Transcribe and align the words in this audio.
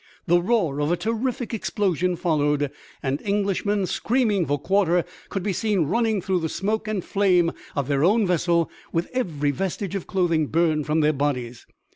The 0.25 0.41
roar 0.41 0.81
of 0.81 0.91
a 0.91 0.97
terrific 0.97 1.53
explosion 1.53 2.15
followed, 2.15 2.71
and 3.03 3.21
Englishmen, 3.21 3.85
screaming 3.85 4.47
for 4.47 4.57
quarter, 4.57 5.05
could 5.29 5.43
be 5.43 5.53
seen 5.53 5.83
running 5.85 6.23
through 6.23 6.39
the 6.39 6.49
smoke 6.49 6.87
and 6.87 7.05
flame 7.05 7.51
of 7.75 7.87
their 7.87 8.03
own 8.03 8.25
vessel 8.25 8.71
with 8.91 9.07
every 9.13 9.51
vestige 9.51 9.93
of 9.93 10.07
clothing 10.07 10.47
burned 10.47 10.87
from 10.87 11.01
their 11.01 11.13
bodies. 11.13 11.67